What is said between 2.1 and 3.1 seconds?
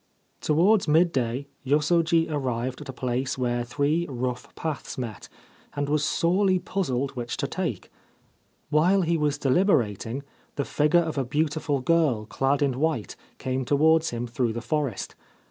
arrived at a